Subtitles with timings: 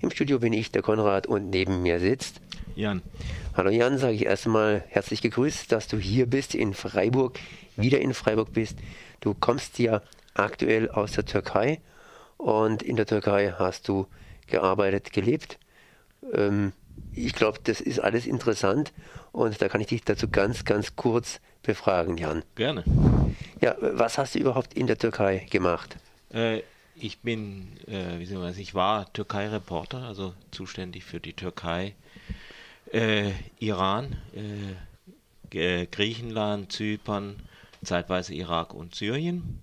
[0.00, 2.40] Im Studio bin ich, der Konrad, und neben mir sitzt
[2.76, 3.02] Jan.
[3.56, 7.40] Hallo Jan, sage ich erstmal herzlich gegrüßt, dass du hier bist in Freiburg,
[7.74, 8.78] wieder in Freiburg bist.
[9.18, 10.00] Du kommst ja
[10.34, 11.80] aktuell aus der Türkei
[12.36, 14.06] und in der Türkei hast du
[14.46, 15.58] gearbeitet, gelebt.
[16.32, 16.72] Ähm,
[17.12, 18.92] ich glaube, das ist alles interessant
[19.32, 22.44] und da kann ich dich dazu ganz, ganz kurz befragen, Jan.
[22.54, 22.84] Gerne.
[23.60, 25.96] Ja, was hast du überhaupt in der Türkei gemacht?
[26.30, 26.62] Äh,
[27.00, 31.94] ich bin, äh, wie soll man ich war Türkei-Reporter, also zuständig für die Türkei,
[32.92, 34.16] äh, Iran,
[35.52, 37.36] äh, Griechenland, Zypern,
[37.82, 39.62] zeitweise Irak und Syrien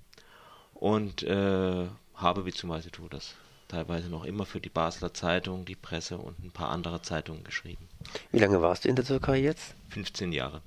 [0.74, 3.36] und äh, habe beziehungsweise tue das
[3.68, 7.88] teilweise noch immer für die Basler Zeitung, die Presse und ein paar andere Zeitungen geschrieben.
[8.32, 9.76] Wie lange warst du in der Türkei jetzt?
[9.90, 10.62] 15 Jahre.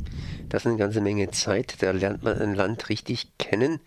[0.48, 1.82] Das ist eine ganze Menge Zeit.
[1.82, 3.80] Da lernt man ein Land richtig kennen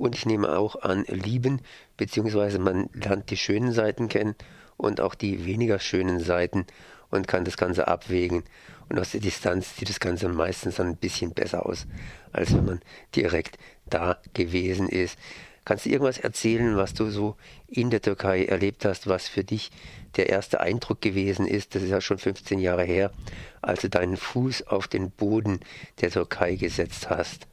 [0.00, 1.60] und ich nehme auch an lieben,
[1.98, 4.34] beziehungsweise man lernt die schönen Seiten kennen
[4.78, 6.66] und auch die weniger schönen Seiten
[7.10, 8.42] und kann das Ganze abwägen.
[8.88, 11.86] Und aus der Distanz sieht das Ganze meistens dann ein bisschen besser aus,
[12.32, 12.80] als wenn man
[13.14, 13.58] direkt
[13.90, 15.18] da gewesen ist.
[15.66, 17.36] Kannst du irgendwas erzählen, was du so
[17.68, 19.70] in der Türkei erlebt hast, was für dich
[20.16, 21.74] der erste Eindruck gewesen ist?
[21.74, 23.12] Das ist ja schon 15 Jahre her,
[23.60, 25.60] als du deinen Fuß auf den Boden
[26.00, 27.46] der Türkei gesetzt hast.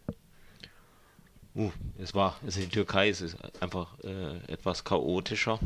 [1.57, 5.59] Uh, es war, also die Türkei ist einfach äh, etwas chaotischer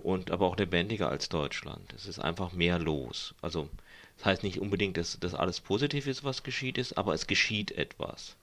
[0.00, 1.92] und aber auch lebendiger als Deutschland.
[1.94, 3.32] Es ist einfach mehr los.
[3.40, 3.68] Also
[4.16, 7.70] das heißt nicht unbedingt, dass das alles positiv ist, was geschieht ist, aber es geschieht
[7.70, 8.34] etwas.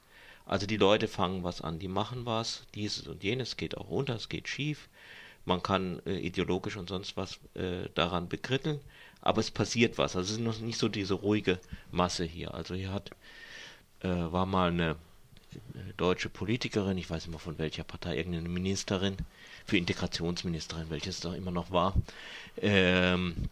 [0.46, 4.16] Also die Leute fangen was an, die machen was, dieses und jenes geht auch runter,
[4.16, 4.88] es geht schief.
[5.44, 8.80] Man kann äh, ideologisch und sonst was äh, daran bekritteln,
[9.20, 10.16] aber es passiert was.
[10.16, 11.60] Also es ist noch nicht so diese ruhige
[11.92, 12.54] Masse hier.
[12.54, 13.12] Also hier hat
[14.00, 14.96] äh, war mal eine
[15.98, 19.18] deutsche Politikerin, ich weiß immer von welcher Partei, irgendeine Ministerin,
[19.66, 21.94] für Integrationsministerin, welches da immer noch war,
[22.62, 23.50] ähm,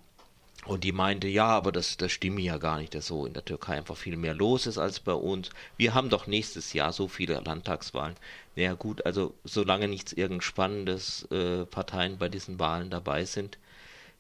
[0.65, 3.45] und die meinte, ja, aber das, das stimme ja gar nicht, dass so in der
[3.45, 5.49] Türkei einfach viel mehr los ist als bei uns.
[5.77, 8.15] Wir haben doch nächstes Jahr so viele Landtagswahlen.
[8.57, 13.57] Naja gut, also solange nichts irgend spannendes äh, Parteien bei diesen Wahlen dabei sind,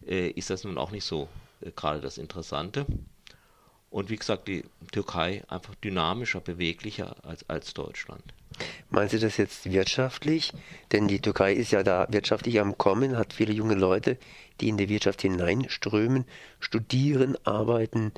[0.07, 1.27] äh, ist das nun auch nicht so
[1.61, 2.85] äh, gerade das Interessante.
[3.89, 8.23] Und wie gesagt, die Türkei einfach dynamischer, beweglicher als, als Deutschland.
[8.89, 10.53] Meinen Sie das jetzt wirtschaftlich?
[10.91, 14.17] Denn die Türkei ist ja da wirtschaftlich am Kommen, hat viele junge Leute,
[14.59, 16.25] die in die Wirtschaft hineinströmen,
[16.59, 18.11] studieren, arbeiten,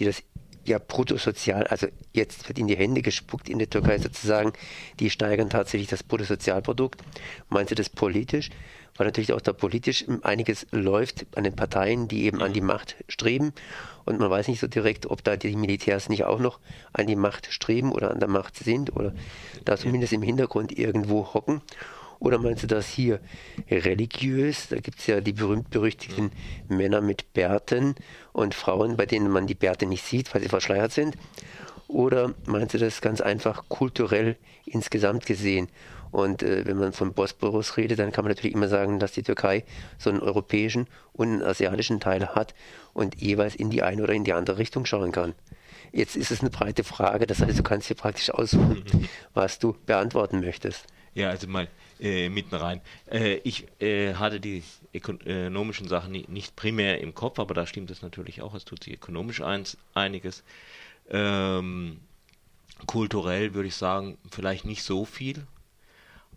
[0.00, 0.22] die das
[0.68, 4.52] ja bruttosozial, also jetzt wird in die Hände gespuckt in der Türkei sozusagen,
[5.00, 7.02] die steigern tatsächlich das Bruttosozialprodukt.
[7.48, 8.50] Meinen Sie das politisch?
[8.96, 12.94] Weil natürlich auch da politisch einiges läuft an den Parteien, die eben an die Macht
[13.08, 13.52] streben.
[14.04, 16.60] Und man weiß nicht so direkt, ob da die Militärs nicht auch noch
[16.92, 19.12] an die Macht streben oder an der Macht sind oder
[19.64, 21.60] da zumindest im Hintergrund irgendwo hocken.
[22.24, 23.20] Oder meinst du das hier
[23.70, 24.68] religiös?
[24.68, 26.32] Da gibt es ja die berühmt-berüchtigten
[26.68, 27.96] Männer mit Bärten
[28.32, 31.18] und Frauen, bei denen man die Bärte nicht sieht, weil sie verschleiert sind.
[31.86, 35.68] Oder meinst du das ganz einfach kulturell insgesamt gesehen?
[36.12, 39.22] Und äh, wenn man von Bosporus redet, dann kann man natürlich immer sagen, dass die
[39.22, 39.62] Türkei
[39.98, 42.54] so einen europäischen und einen asiatischen Teil hat
[42.94, 45.34] und jeweils in die eine oder in die andere Richtung schauen kann.
[45.92, 48.82] Jetzt ist es eine breite Frage, das heißt, du kannst dir praktisch aussuchen,
[49.34, 50.86] was du beantworten möchtest.
[51.14, 51.68] Ja, also mal
[52.00, 52.80] äh, mitten rein.
[53.10, 58.02] Äh, ich äh, hatte die ökonomischen Sachen nicht primär im Kopf, aber da stimmt es
[58.02, 60.42] natürlich auch, es tut sich ökonomisch eins, einiges.
[61.10, 62.00] Ähm,
[62.86, 65.46] kulturell würde ich sagen, vielleicht nicht so viel,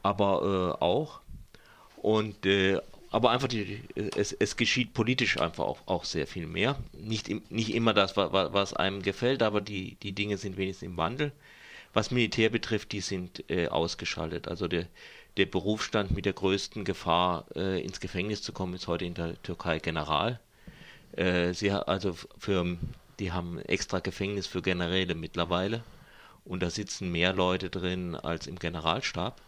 [0.03, 1.21] aber äh, auch.
[1.97, 2.79] Und äh,
[3.11, 6.77] aber einfach die, es, es geschieht politisch einfach auch, auch sehr viel mehr.
[6.93, 10.97] Nicht, nicht immer das, was, was einem gefällt, aber die, die Dinge sind wenigstens im
[10.97, 11.31] Wandel.
[11.97, 14.47] Was Militär betrifft, die sind äh, ausgeschaltet.
[14.47, 14.85] Also der,
[15.35, 19.41] der Berufsstand mit der größten Gefahr, äh, ins Gefängnis zu kommen, ist heute in der
[19.41, 20.39] Türkei General.
[21.13, 22.77] Äh, sie also für,
[23.17, 25.83] die haben extra Gefängnis für Generäle mittlerweile
[26.45, 29.41] und da sitzen mehr Leute drin als im Generalstab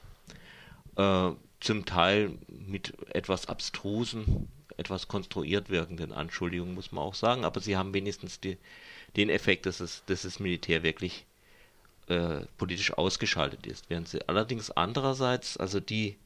[0.95, 1.29] äh,
[1.59, 7.78] zum Teil mit etwas abstrusen, etwas konstruiert wirkenden Anschuldigungen, muss man auch sagen, aber sie
[7.78, 8.57] haben wenigstens die,
[9.17, 11.28] den Effekt, dass, es, dass das Militär wirklich
[12.09, 13.90] äh, politisch ausgeschaltet ist.
[13.90, 16.17] Während sie allerdings andererseits, also die,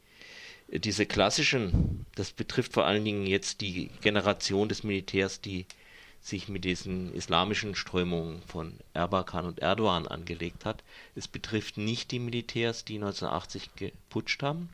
[0.69, 5.65] diese klassischen, das betrifft vor allen Dingen jetzt die Generation des Militärs, die
[6.21, 10.81] sich mit diesen islamischen Strömungen von Erbakan und Erdogan angelegt hat.
[11.15, 14.69] Es betrifft nicht die Militärs, die 1980 geputscht haben.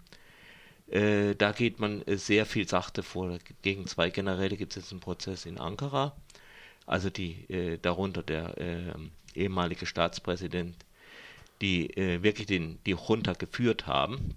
[0.90, 3.40] Äh, da geht man sehr viel sachte vor.
[3.64, 6.16] Gegen zwei Generäle gibt es jetzt einen Prozess in Ankara.
[6.86, 8.94] Also die äh, darunter der äh,
[9.36, 10.76] ehemalige Staatspräsident,
[11.62, 14.36] die äh, wirklich den, die Junta geführt haben.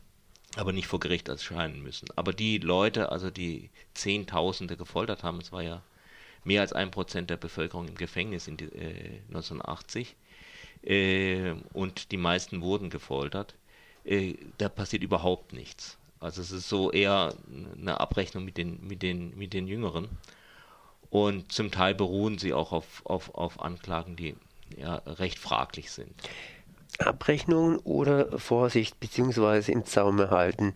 [0.57, 2.09] aber nicht vor Gericht erscheinen müssen.
[2.17, 5.83] Aber die Leute, also die Zehntausende gefoltert haben, es war ja
[6.45, 10.15] mehr als ein Prozent der Bevölkerung im Gefängnis in die, äh, 1980
[10.83, 13.55] äh, und die meisten wurden gefoltert,
[14.05, 15.99] äh, da passiert überhaupt nichts.
[16.21, 17.35] Also es ist so eher
[17.77, 20.09] eine Abrechnung mit den, mit den, mit den Jüngeren.
[21.11, 24.35] Und zum Teil beruhen sie auch auf, auf, auf Anklagen, die
[24.77, 26.15] ja recht fraglich sind.
[26.99, 30.75] Abrechnungen oder Vorsicht beziehungsweise im Zaum halten.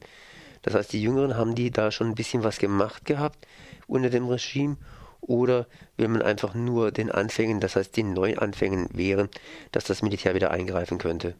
[0.62, 3.46] Das heißt, die Jüngeren haben die da schon ein bisschen was gemacht gehabt
[3.86, 4.76] unter dem Regime
[5.20, 5.66] oder
[5.96, 9.28] will man einfach nur den Anfängen, das heißt den Neuanfängen wehren,
[9.72, 11.34] dass das Militär wieder eingreifen könnte?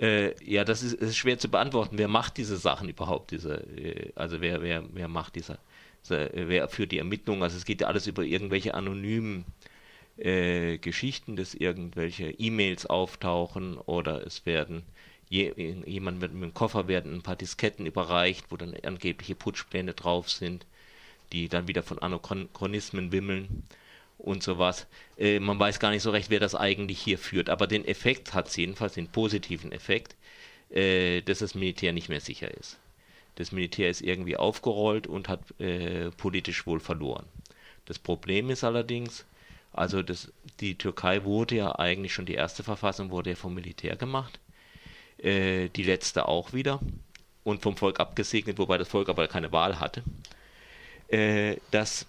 [0.00, 1.98] Äh, ja, das ist, ist, schwer zu beantworten.
[1.98, 3.32] Wer macht diese Sachen überhaupt?
[3.32, 5.58] Diese, äh, also wer, wer, wer macht diese,
[6.04, 7.42] diese, wer führt die Ermittlungen?
[7.42, 9.44] Also es geht ja alles über irgendwelche anonymen
[10.18, 14.82] äh, Geschichten, dass irgendwelche E-Mails auftauchen oder es werden
[15.28, 15.52] je,
[15.86, 20.30] jemand mit, mit dem Koffer werden ein paar Disketten überreicht, wo dann angebliche Putschpläne drauf
[20.30, 20.66] sind,
[21.32, 23.64] die dann wieder von Anachronismen wimmeln
[24.18, 24.86] und sowas.
[25.18, 28.34] Äh, man weiß gar nicht so recht, wer das eigentlich hier führt, aber den Effekt
[28.34, 30.16] hat es jedenfalls, den positiven Effekt,
[30.70, 32.78] äh, dass das Militär nicht mehr sicher ist.
[33.36, 37.26] Das Militär ist irgendwie aufgerollt und hat äh, politisch wohl verloren.
[37.84, 39.24] Das Problem ist allerdings,
[39.72, 43.96] also das, die Türkei wurde ja eigentlich schon, die erste Verfassung wurde ja vom Militär
[43.96, 44.40] gemacht,
[45.18, 46.80] äh, die letzte auch wieder
[47.44, 50.02] und vom Volk abgesegnet, wobei das Volk aber keine Wahl hatte,
[51.08, 52.06] äh, dass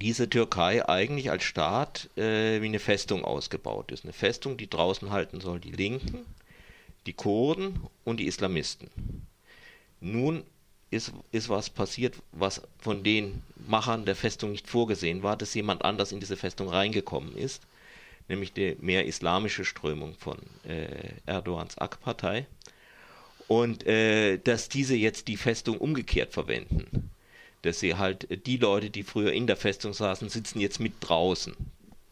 [0.00, 4.04] diese Türkei eigentlich als Staat äh, wie eine Festung ausgebaut ist.
[4.04, 6.24] Eine Festung, die draußen halten soll die Linken,
[7.06, 8.90] die Kurden und die Islamisten.
[10.00, 10.44] Nun
[10.90, 15.84] ist, ist was passiert, was von den Machern der Festung nicht vorgesehen war, dass jemand
[15.84, 17.62] anders in diese Festung reingekommen ist,
[18.28, 20.38] nämlich die mehr islamische Strömung von
[20.68, 22.46] äh, Erdogans AK-Partei,
[23.46, 27.10] und äh, dass diese jetzt die Festung umgekehrt verwenden.
[27.62, 31.54] Dass sie halt die Leute, die früher in der Festung saßen, sitzen jetzt mit draußen.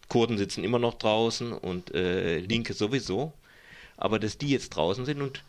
[0.08, 3.32] Kurden sitzen immer noch draußen und äh, Linke sowieso
[3.98, 5.44] aber dass die jetzt draußen sind und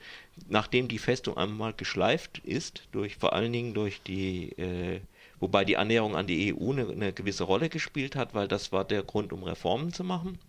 [0.50, 5.02] nachdem die Festung einmal geschleift ist, durch vor allen Dingen durch die, äh,
[5.40, 8.86] wobei die Annäherung an die EU eine, eine, gewisse Rolle gespielt hat, weil das war
[8.86, 10.40] der Grund, um Reformen zu machen.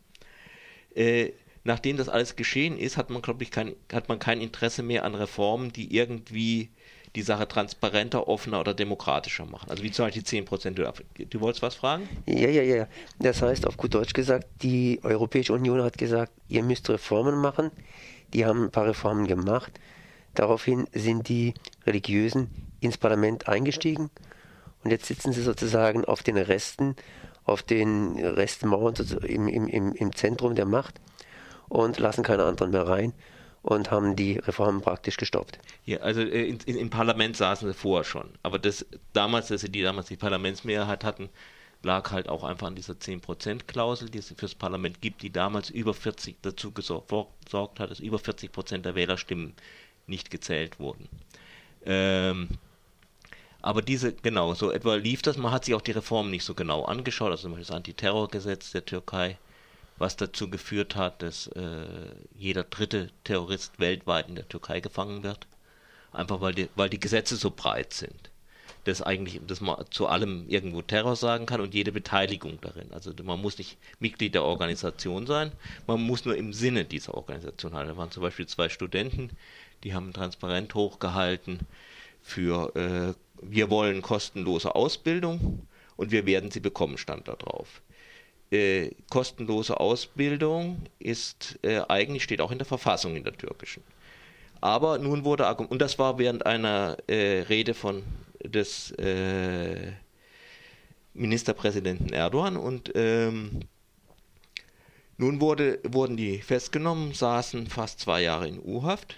[0.95, 1.33] Äh,
[1.63, 5.05] nachdem das alles geschehen ist, hat man, glaube ich, kein, hat man kein Interesse mehr
[5.05, 6.71] an Reformen, die irgendwie
[7.17, 9.69] die Sache transparenter, offener oder demokratischer machen.
[9.71, 10.79] Also wie zum Beispiel 10 Prozent.
[10.79, 10.93] Du,
[11.25, 12.09] du wolltest was fragen?
[12.27, 12.87] Ja, ja, ja.
[13.19, 17.71] Das heißt, auf gut Deutsch gesagt, die Europäische Union hat gesagt, ihr müsst Reformen machen.
[18.33, 19.73] Die haben ein paar Reformen gemacht.
[20.35, 21.55] Daraufhin sind die
[21.85, 22.49] Religiösen
[22.81, 24.11] ins Parlament eingestiegen
[24.85, 26.95] und jetzt sitzen sie sozusagen auf den Resten,
[27.45, 28.95] auf den Restmauern
[29.27, 31.01] im, im, im Zentrum der Macht
[31.69, 33.13] und lassen keine anderen mehr rein
[33.63, 35.59] und haben die Reformen praktisch gestoppt.
[35.85, 38.31] Ja, also äh, in, in, im Parlament saßen sie vorher schon.
[38.43, 41.29] Aber das damals, dass sie die damals die Parlamentsmehrheit hatten,
[41.83, 45.95] lag halt auch einfach an dieser 10%-Klausel, die es fürs Parlament gibt, die damals über
[45.95, 49.55] 40 dazu gesorgt hat, dass über 40% der Wählerstimmen
[50.07, 51.09] nicht gezählt wurden.
[51.85, 52.49] Ähm,
[53.63, 55.37] aber diese, genau, so etwa lief das.
[55.37, 58.73] Man hat sich auch die Reformen nicht so genau angeschaut, also zum Beispiel das Antiterrorgesetz
[58.73, 59.39] der Türkei
[60.01, 61.85] was dazu geführt hat, dass äh,
[62.35, 65.47] jeder dritte Terrorist weltweit in der Türkei gefangen wird.
[66.11, 68.31] Einfach weil die, weil die Gesetze so breit sind.
[68.85, 72.91] Dass eigentlich, dass man zu allem irgendwo Terror sagen kann und jede Beteiligung darin.
[72.93, 75.53] Also man muss nicht Mitglied der Organisation sein,
[75.87, 77.95] man muss nur im Sinne dieser Organisation handeln.
[77.95, 79.31] Da waren zum Beispiel zwei Studenten,
[79.85, 81.61] die haben transparent hochgehalten
[82.23, 85.67] für äh, wir wollen kostenlose Ausbildung
[85.97, 87.83] und wir werden sie bekommen, stand da drauf
[88.51, 93.83] äh, kostenlose Ausbildung ist äh, eigentlich steht auch in der Verfassung in der türkischen.
[94.61, 98.03] Aber nun wurde und das war während einer äh, Rede von
[98.45, 99.93] des äh,
[101.15, 103.61] Ministerpräsidenten Erdogan und ähm,
[105.17, 109.17] nun wurde, wurden die festgenommen, saßen fast zwei Jahre in U-Haft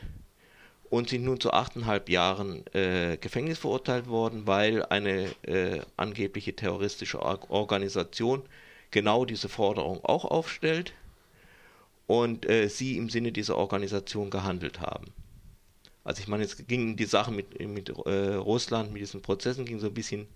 [0.90, 7.22] und sind nun zu achteinhalb Jahren äh, Gefängnis verurteilt worden, weil eine äh, angebliche terroristische
[7.22, 8.42] Organisation
[8.92, 10.92] genau diese Forderung auch aufstellt
[12.06, 15.06] und äh, sie im Sinne dieser Organisation gehandelt haben.
[16.04, 19.80] Also ich meine, jetzt ging die Sache mit, mit äh, Russland, mit diesen Prozessen, ging
[19.80, 20.26] so ein bisschen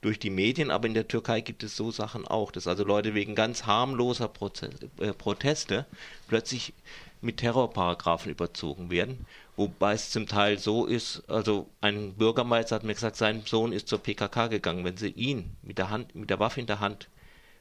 [0.00, 3.14] durch die Medien, aber in der Türkei gibt es so Sachen auch, dass also Leute
[3.14, 5.86] wegen ganz harmloser Proze äh, Proteste
[6.28, 6.74] plötzlich
[7.22, 9.26] mit Terrorparagraphen überzogen werden,
[9.56, 13.88] wobei es zum Teil so ist, also ein Bürgermeister hat mir gesagt, sein Sohn ist
[13.88, 17.08] zur PKK gegangen, wenn sie ihn mit der Hand, mit der Waffe in der Hand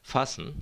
[0.05, 0.61] fassen,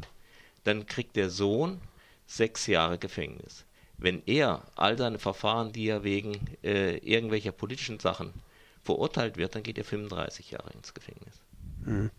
[0.63, 1.81] dann kriegt der Sohn
[2.25, 3.65] sechs Jahre Gefängnis.
[3.97, 8.33] wenn er all seine Verfahren, die er wegen äh, irgendwelcher politischen Sachen
[8.83, 11.35] verurteilt wird, dann geht er 35 Jahre ins Gefängnis.
[11.85, 12.09] Mhm.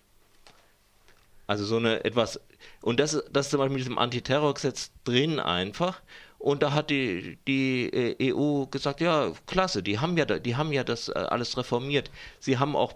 [1.47, 2.41] Also so eine etwas,
[2.81, 6.01] und das, das ist zum Beispiel mit diesem Antiterrorgesetz drin einfach.
[6.39, 10.73] Und da hat die, die äh, EU gesagt, ja, klasse, die haben ja, die haben
[10.73, 12.11] ja das äh, alles reformiert.
[12.39, 12.95] Sie haben auch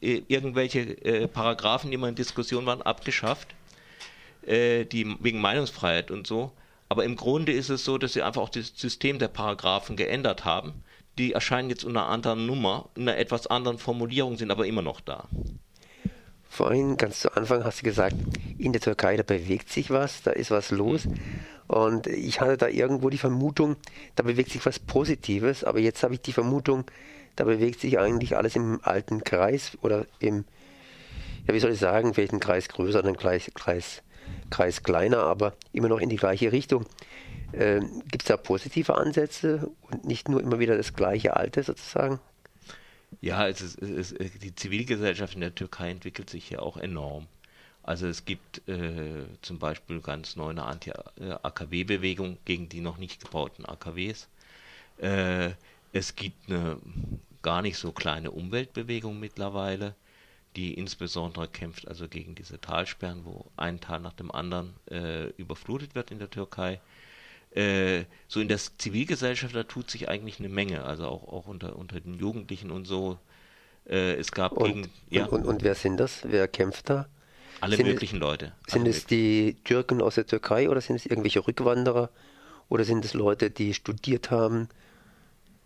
[0.00, 3.48] äh, irgendwelche Paragraphen, die mal in Diskussion waren, abgeschafft,
[4.46, 6.52] äh, die wegen Meinungsfreiheit und so.
[6.88, 10.44] Aber im Grunde ist es so, dass sie einfach auch das System der Paragraphen geändert
[10.44, 10.84] haben.
[11.18, 14.82] Die erscheinen jetzt unter einer anderen Nummer, in einer etwas anderen Formulierung, sind aber immer
[14.82, 15.28] noch da.
[16.48, 18.14] Vorhin, ganz zu Anfang, hast du gesagt,
[18.58, 21.08] in der Türkei, da bewegt sich was, da ist was los.
[21.66, 23.76] Und ich hatte da irgendwo die Vermutung,
[24.14, 26.84] da bewegt sich was Positives, aber jetzt habe ich die Vermutung,
[27.36, 30.44] da bewegt sich eigentlich alles im alten Kreis oder im,
[31.48, 34.02] ja, wie soll ich sagen, vielleicht ein Kreis größer, ein Kreis, Kreis,
[34.54, 36.86] Kreis kleiner, aber immer noch in die gleiche Richtung.
[37.52, 42.20] Ähm, Gibt es da positive Ansätze und nicht nur immer wieder das gleiche Alte sozusagen?
[43.20, 47.26] Ja, es ist, es ist, die Zivilgesellschaft in der Türkei entwickelt sich ja auch enorm.
[47.82, 53.66] Also es gibt äh, zum Beispiel ganz neu eine Anti-AKW-Bewegung gegen die noch nicht gebauten
[53.66, 54.28] AKWs.
[54.98, 55.50] Äh,
[55.92, 56.78] es gibt eine
[57.42, 59.94] gar nicht so kleine Umweltbewegung mittlerweile,
[60.56, 65.94] die insbesondere kämpft also gegen diese Talsperren, wo ein Tal nach dem anderen äh, überflutet
[65.94, 66.80] wird in der Türkei.
[67.50, 71.76] Äh, so in der Zivilgesellschaft, da tut sich eigentlich eine Menge, also auch, auch unter,
[71.76, 73.18] unter den Jugendlichen und so.
[73.88, 75.26] Äh, es gab und, gegen, ja.
[75.26, 76.20] Und, und, und, wer sind das?
[76.24, 77.06] Wer kämpft da?
[77.60, 78.52] Alle sind möglichen es, Leute.
[78.66, 82.10] Sind es die Türken aus der Türkei oder sind es irgendwelche Rückwanderer?
[82.68, 84.68] Oder sind es Leute, die studiert haben?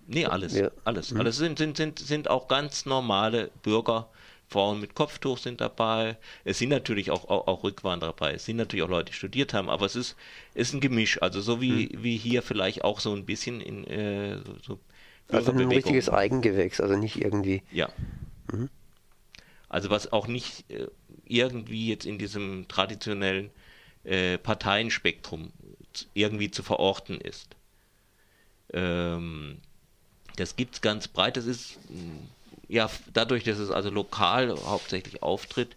[0.07, 0.54] Nee, alles.
[0.54, 0.71] Ja.
[0.85, 1.12] Alles.
[1.12, 1.21] Mhm.
[1.21, 4.09] Alles sind, sind, sind, sind auch ganz normale Bürger,
[4.49, 6.17] Frauen mit Kopftuch sind dabei.
[6.45, 8.35] Es sind natürlich auch, auch, auch, Rückwanderer dabei.
[8.35, 10.17] Es sind natürlich auch Leute, die studiert haben, aber es ist,
[10.55, 11.21] ist ein Gemisch.
[11.21, 12.02] Also so wie, mhm.
[12.02, 14.78] wie hier vielleicht auch so ein bisschen in äh, so,
[15.28, 17.62] so Also ein richtiges Eigengewächs, also nicht irgendwie.
[17.71, 17.90] Ja.
[18.50, 18.71] Mhm.
[19.69, 20.88] Also was auch nicht äh,
[21.26, 23.50] irgendwie jetzt in diesem traditionellen
[24.05, 25.52] äh, Parteienspektrum
[26.14, 27.55] irgendwie zu verorten ist.
[28.73, 29.59] Ähm,
[30.37, 31.37] das gibt es ganz breit.
[31.37, 31.78] Das ist
[32.68, 35.76] ja, dadurch, dass es also lokal hauptsächlich auftritt,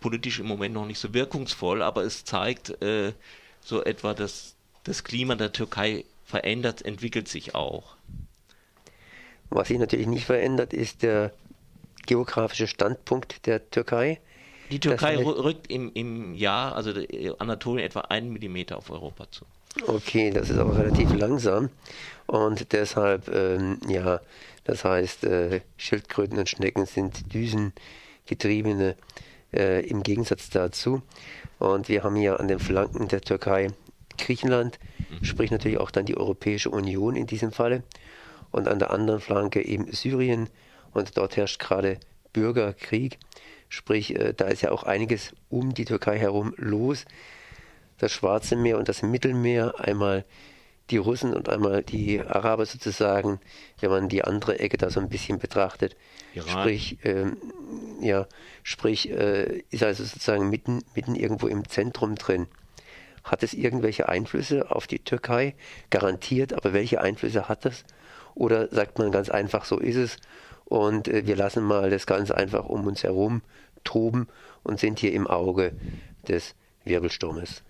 [0.00, 3.12] politisch im Moment noch nicht so wirkungsvoll, aber es zeigt äh,
[3.60, 7.94] so etwa, dass das Klima der Türkei verändert, entwickelt sich auch.
[9.50, 11.32] Was sich natürlich nicht verändert, ist der
[12.06, 14.20] geografische Standpunkt der Türkei.
[14.70, 16.92] Die Türkei rückt im, im Jahr, also
[17.38, 19.44] Anatolien, etwa einen Millimeter auf Europa zu.
[19.86, 21.70] Okay, das ist aber relativ langsam
[22.26, 24.20] und deshalb, ähm, ja,
[24.64, 28.96] das heißt, äh, Schildkröten und Schnecken sind Düsengetriebene
[29.52, 31.02] äh, im Gegensatz dazu.
[31.58, 33.68] Und wir haben hier an den Flanken der Türkei
[34.18, 34.78] Griechenland,
[35.10, 35.24] mhm.
[35.24, 37.82] sprich natürlich auch dann die Europäische Union in diesem Falle.
[38.50, 40.48] Und an der anderen Flanke eben Syrien
[40.92, 41.98] und dort herrscht gerade
[42.32, 43.18] Bürgerkrieg.
[43.68, 47.04] Sprich, äh, da ist ja auch einiges um die Türkei herum los.
[48.02, 50.24] Das Schwarze Meer und das Mittelmeer, einmal
[50.90, 53.38] die Russen und einmal die Araber sozusagen,
[53.78, 55.96] wenn man die andere Ecke da so ein bisschen betrachtet.
[56.34, 56.48] Iran.
[56.48, 57.36] Sprich, ähm,
[58.00, 58.26] ja,
[58.64, 62.48] sprich, äh, ist also sozusagen mitten, mitten irgendwo im Zentrum drin.
[63.22, 65.54] Hat es irgendwelche Einflüsse auf die Türkei?
[65.90, 67.84] Garantiert, aber welche Einflüsse hat das?
[68.34, 70.16] Oder sagt man ganz einfach, so ist es
[70.64, 73.42] und äh, wir lassen mal das Ganze einfach um uns herum
[73.84, 74.26] toben
[74.64, 75.72] und sind hier im Auge
[76.26, 77.62] des Wirbelsturmes?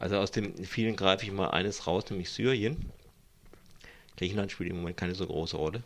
[0.00, 2.90] Also aus dem vielen greife ich mal eines raus, nämlich Syrien.
[4.16, 5.82] Griechenland spielt im Moment keine so große Rolle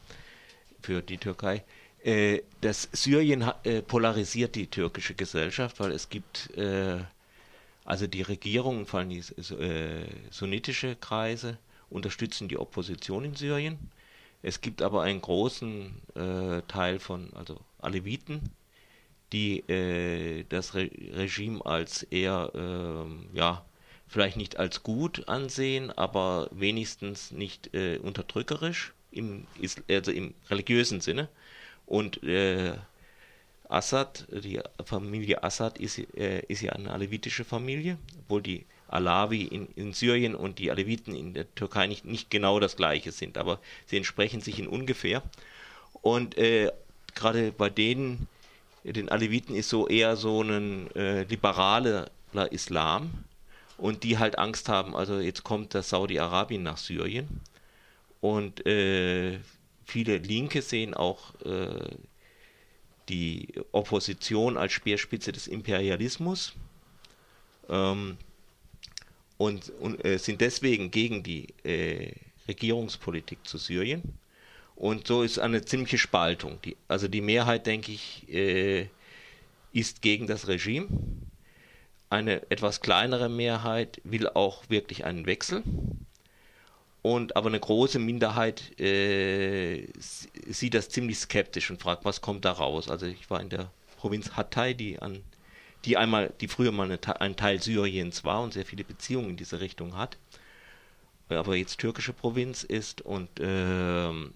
[0.81, 1.65] für die Türkei.
[2.05, 7.01] Äh, das Syrien äh, polarisiert die türkische Gesellschaft, weil es gibt äh,
[7.85, 9.23] also die Regierung, vor allem die
[10.31, 11.59] sunnitische Kreise,
[11.91, 13.79] unterstützen die Opposition in Syrien.
[14.43, 16.01] Es gibt aber einen großen
[16.67, 18.41] Teil von also Aleviten,
[19.35, 19.65] die
[20.49, 23.67] das Re Regime als eher ähm, ja
[24.07, 29.47] vielleicht nicht als gut ansehen, aber wenigstens nicht äh, unterdrückerisch, im,
[29.89, 31.29] also im religiösen Sinne.
[31.87, 32.75] Und äh,
[33.69, 39.69] Assad, die Familie Assad ist, äh, ist ja eine alevitische Familie, obwohl die Alawi in,
[39.75, 43.59] in, Syrien und die Aleviten in der Türkei nicht, nicht genau das gleiche sind, aber
[43.87, 45.23] sie entsprechen sich in ungefähr.
[46.03, 46.71] Und äh,
[47.15, 48.29] gerade bei denen,
[48.85, 52.11] den Aleviten ist so eher so ein äh, liberaler
[52.51, 53.25] Islam,
[53.79, 57.41] und die halt Angst haben, also jetzt kommt das Saudi-Arabien nach Syrien
[58.21, 59.39] und äh,
[59.85, 61.91] viele Linke sehen auch äh,
[63.09, 66.55] die Opposition als Speerspitze des Imperialismus
[67.69, 68.17] ähm,
[69.37, 72.13] und, und äh, sind deswegen gegen die äh,
[72.49, 74.03] Regierungspolitik zu Syrien.
[74.77, 76.59] Und so ist eine ziemliche Spaltung.
[76.65, 78.89] Die, also die Mehrheit, denke ich, äh,
[79.73, 80.89] ist gegen das Regime.
[82.15, 85.65] Eine etwas kleinere Mehrheit will auch wirklich einen Wechsel.
[87.03, 92.53] Und aber eine große Minderheit äh, sieht das ziemlich skeptisch und fragt, was kommt da
[92.53, 92.89] raus.
[92.89, 95.25] Also ich war in der Provinz Hatay, die an
[95.85, 99.37] die einmal, die früher mal eine, ein Teil Syriens war und sehr viele Beziehungen in
[99.37, 100.17] diese Richtung hat,
[101.29, 104.35] aber jetzt türkische Provinz ist und ähm,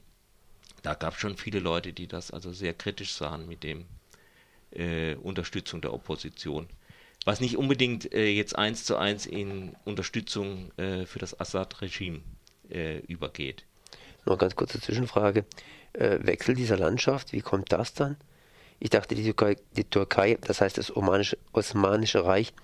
[0.83, 3.87] da gab es schon viele Leute, die das also sehr kritisch sahen mit dem
[4.73, 6.67] äh, Unterstützung der Opposition.
[7.29, 12.21] Was nicht unbedingt äh, jetzt eins zu eins in Unterstützung äh, für das Assad-Regime
[12.71, 13.67] äh, übergeht.
[14.25, 15.45] Noch ganz kurze Zwischenfrage.
[15.93, 18.17] Äh, Wechsel dieser Landschaft, wie kommt das dann?
[18.81, 22.55] Ich dachte, die Türkei, die Türkei das heißt das Osmanische, Osmanische Reich,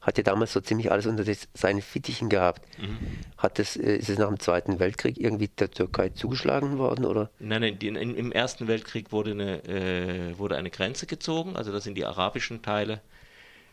[0.00, 2.62] hat ja damals so ziemlich alles unter seinen Fittichen gehabt.
[2.78, 2.98] Mhm.
[3.38, 7.06] Hat das, äh, ist es nach dem Zweiten Weltkrieg irgendwie der Türkei zugeschlagen worden?
[7.06, 7.28] Oder?
[7.40, 11.72] Nein, nein, die, in, im Ersten Weltkrieg wurde eine, äh, wurde eine Grenze gezogen, also
[11.72, 13.00] da sind die arabischen Teile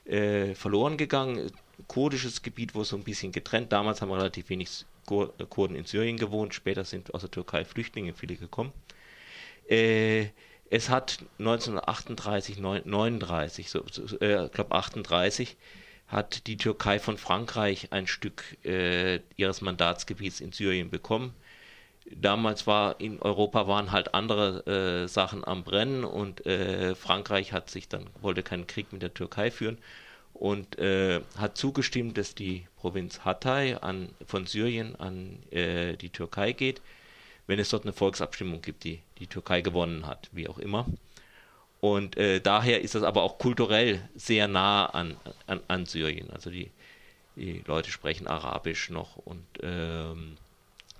[0.09, 1.51] äh, verloren gegangen.
[1.87, 3.71] Kurdisches Gebiet wurde so ein bisschen getrennt.
[3.71, 8.35] Damals haben relativ wenig Kurden in Syrien gewohnt, später sind aus der Türkei Flüchtlinge viele
[8.35, 8.71] gekommen.
[9.67, 10.27] Äh,
[10.69, 15.57] es hat 1938, 39, so, so, äh, ich glaube 38,
[16.07, 21.33] hat die Türkei von Frankreich ein Stück äh, ihres Mandatsgebiets in Syrien bekommen.
[22.15, 27.69] Damals war in Europa waren halt andere äh, Sachen am Brennen und äh, Frankreich hat
[27.69, 29.77] sich dann wollte keinen Krieg mit der Türkei führen
[30.33, 36.53] und äh, hat zugestimmt, dass die Provinz Hatay an, von Syrien an äh, die Türkei
[36.53, 36.81] geht,
[37.45, 40.85] wenn es dort eine Volksabstimmung gibt, die die Türkei gewonnen hat, wie auch immer.
[41.81, 46.29] Und äh, daher ist das aber auch kulturell sehr nah an, an, an Syrien.
[46.31, 46.71] Also die,
[47.35, 50.37] die Leute sprechen Arabisch noch und ähm,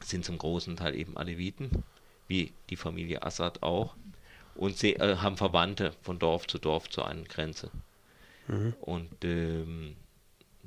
[0.09, 1.83] sind zum großen Teil eben Aleviten,
[2.27, 3.95] wie die Familie Assad auch.
[4.55, 7.71] Und sie äh, haben Verwandte von Dorf zu Dorf zu einer Grenze.
[8.47, 8.73] Mhm.
[8.81, 9.95] Und ähm,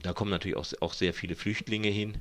[0.03, 2.19] da kommen natürlich auch, auch sehr viele Flüchtlinge hin.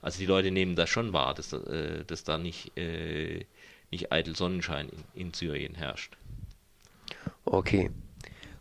[0.00, 3.44] Also die Leute nehmen das schon wahr, dass, äh, dass da nicht, äh,
[3.90, 6.16] nicht eitel Sonnenschein in, in Syrien herrscht.
[7.44, 7.90] Okay.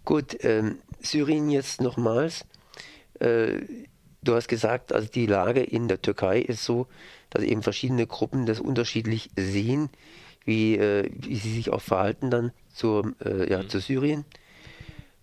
[0.04, 2.46] Gut, ähm, Syrien jetzt nochmals.
[3.20, 3.62] Äh,
[4.24, 6.88] du hast gesagt, also die Lage in der Türkei ist so,
[7.30, 9.90] dass eben verschiedene Gruppen das unterschiedlich sehen,
[10.46, 13.70] wie, äh, wie sie sich auch verhalten dann zur, äh, ja, mhm.
[13.70, 14.26] zu Syrien.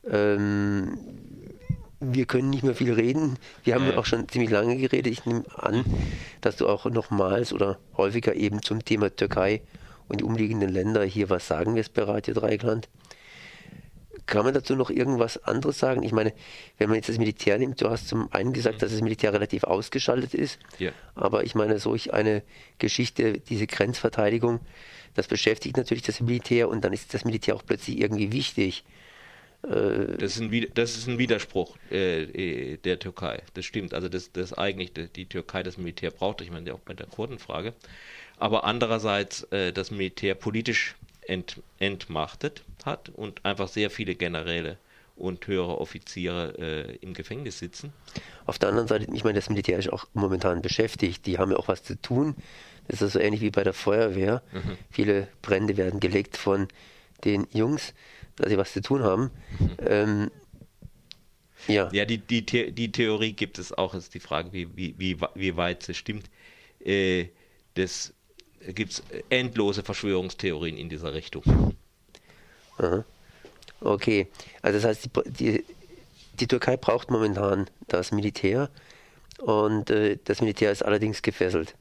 [0.09, 0.99] Ähm,
[2.01, 3.37] wir können nicht mehr viel reden.
[3.65, 3.97] Wir haben ja.
[3.97, 5.13] auch schon ziemlich lange geredet.
[5.13, 5.85] Ich nehme an,
[6.41, 9.63] dass du auch nochmals oder häufiger eben zum Thema Türkei
[10.09, 12.89] und die umliegenden Länder hier was sagen wirst bei Radio Dreikland.
[14.29, 16.03] Kann man dazu noch irgendwas anderes sagen?
[16.03, 16.35] Ich meine,
[16.77, 18.81] wenn man jetzt das Militär nimmt, du hast zum einen gesagt, mhm.
[18.81, 20.93] dass das Militär relativ ausgeschaltet ist, ja.
[21.15, 22.43] aber ich meine, solch eine
[22.79, 24.61] Geschichte, diese Grenzverteidigung,
[25.15, 28.85] das beschäftigt natürlich das Militär und dann ist das Militär auch plötzlich irgendwie wichtig.
[29.63, 33.43] Äh, das ist ein, das ist ein Widerspruch äh, äh, der Türkei.
[33.55, 33.95] Das stimmt.
[33.95, 36.43] Also, dass das eigentlich die, die, Türkei das Militär braucht.
[36.43, 37.73] Ich meine, auch bei der Kurdenfrage.
[38.37, 40.95] Aber andererseits äh, das Militär politisch
[41.29, 44.79] ent, entmachtet hat und einfach sehr viele Generäle
[45.17, 47.93] und höhere Offiziere äh, im Gefängnis sitzen.
[48.47, 51.27] Auf der anderen Seite, ich meine, das Militär ist auch momentan beschäftigt.
[51.27, 52.37] Die haben ja auch was zu tun.
[52.87, 54.43] Das ist so ähnlich wie bei der Feuerwehr.
[54.53, 54.79] Mhm.
[54.91, 56.69] Viele Brände werden gelegt von
[57.25, 57.95] den Jungs,
[58.37, 59.31] dass sie was zu tun haben.
[59.59, 59.71] Mhm.
[59.87, 60.31] Ähm,
[61.67, 63.95] ja, ja die, die, The die Theorie gibt es auch.
[63.95, 66.31] Es ist die Frage, wie, wie, wie, wie weit sie stimmt.
[66.81, 67.27] Äh,
[67.75, 68.15] das
[68.73, 71.77] gibt es endlose Verschwörungstheorien in dieser Richtung.
[72.79, 73.05] Aha.
[73.81, 74.29] Okay,
[74.63, 75.65] also das heißt, die, die,
[76.35, 78.71] die, Türkei braucht momentan das Militär
[79.39, 81.75] und äh, das Militär ist allerdings gefesselt.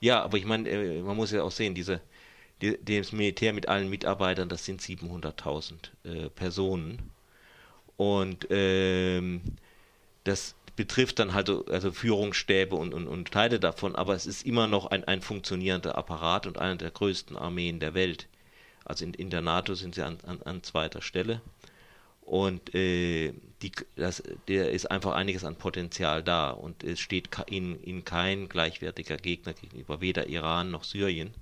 [0.00, 2.00] Ja, aber ich meine, äh, man muss ja auch sehen, diese,
[2.60, 7.10] die, das Militär mit allen Mitarbeitern, das sind 700.000 äh, Personen.
[7.96, 9.40] Und ähm,
[10.24, 14.66] das betrifft dann halt also Führungsstäbe und, und, und Teile davon, aber es ist immer
[14.66, 18.26] noch ein, ein funktionierender Apparat und eine der größten Armeen der Welt.
[18.84, 21.40] Also in, in der NATO sind sie an, an, an zweiter Stelle.
[22.22, 27.80] Und äh, die, das, der ist einfach einiges an Potenzial da und es steht ihnen
[27.82, 31.34] in kein gleichwertiger Gegner gegenüber, weder Iran noch Syrien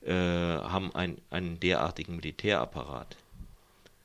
[0.00, 3.16] äh, haben ein, einen derartigen Militärapparat.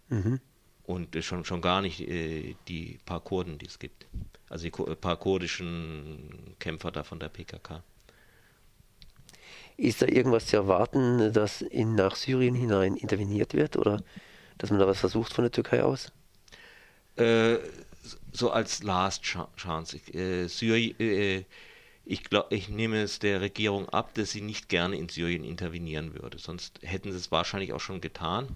[0.10, 0.42] Mhm
[0.88, 4.08] und schon, schon gar nicht äh, die paar Kurden, die es gibt.
[4.50, 7.84] Also die paar kurdischen Kämpfer da von der PKK.
[9.76, 14.02] Ist da irgendwas zu erwarten, dass in, nach Syrien hinein interveniert wird oder
[14.58, 16.12] dass man da was versucht von der Türkei aus?
[17.18, 17.58] Äh,
[18.32, 19.98] so als Last Chance.
[20.14, 21.44] Äh, Syrien, äh,
[22.06, 26.14] ich, glaub, ich nehme es der Regierung ab, dass sie nicht gerne in Syrien intervenieren
[26.14, 26.40] würde.
[26.40, 28.48] Sonst hätten sie es wahrscheinlich auch schon getan.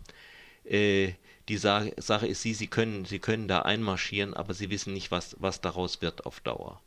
[0.63, 1.13] Äh,
[1.49, 5.35] die Sache, ist sie, sie können, sie können da einmarschieren, aber sie wissen nicht, was,
[5.39, 6.81] was daraus wird auf Dauer.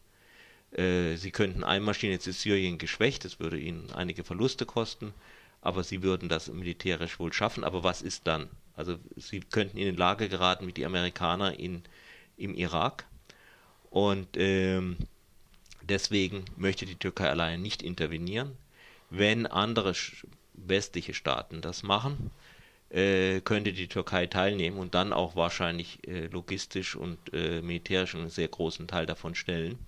[0.72, 5.12] Äh, sie könnten einmarschieren, jetzt ist Syrien geschwächt, das würde ihnen einige Verluste kosten,
[5.60, 7.64] aber sie würden das militärisch wohl schaffen.
[7.64, 8.48] Aber was ist dann?
[8.76, 11.82] Also sie könnten in die Lage geraten wie die Amerikaner in,
[12.36, 13.06] im Irak.
[13.90, 14.96] Und ähm,
[15.88, 18.56] Deswegen möchte die Türkei alleine nicht intervenieren.
[19.10, 19.92] Wenn andere
[20.54, 22.30] westliche Staaten das machen,
[22.94, 28.30] äh, könnte die Türkei teilnehmen und dann auch wahrscheinlich äh, logistisch und äh, militärisch einen
[28.30, 29.78] sehr großen Teil davon stellen.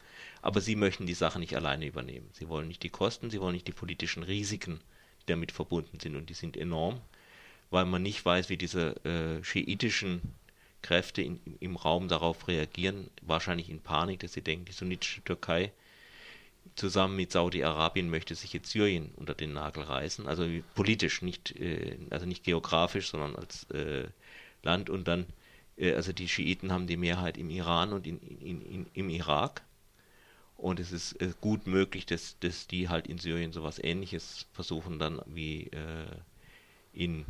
[0.43, 2.29] Aber sie möchten die Sache nicht alleine übernehmen.
[2.33, 4.81] Sie wollen nicht die Kosten, sie wollen nicht die politischen Risiken,
[5.23, 7.01] die damit verbunden sind und die sind enorm,
[7.71, 10.21] weil man nicht weiß, wie diese äh, schiitischen
[10.83, 15.73] Kräfte in, im Raum darauf reagieren, wahrscheinlich in Panik, dass sie denken, die sunnitische Türkei
[16.75, 21.97] zusammen mit Saudi-Arabien möchte sich jetzt Syrien unter den Nagel reißen, also politisch, nicht, äh,
[22.11, 24.09] also nicht geografisch, sondern als äh,
[24.63, 24.91] Land.
[24.91, 25.27] Und dann,
[25.77, 29.63] äh, also die Schiiten haben die Mehrheit im Iran und in, in, in, im Irak.
[30.57, 35.21] Und es ist gut möglich, dass, dass die halt in Syrien sowas ähnliches versuchen dann
[35.27, 35.71] wie
[36.95, 37.27] in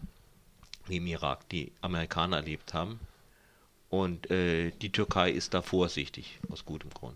[0.89, 3.01] wie im Irak die Amerikaner erlebt haben.
[3.89, 7.15] Und äh, die Türkei ist da vorsichtig aus gutem Grund.